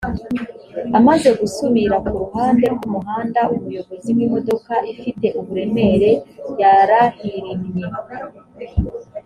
[0.97, 6.11] amaze gusubira ku ruhande rw’umuhanda umuyobozi w’imodoka ifite uburemere
[6.59, 7.85] yarahirimye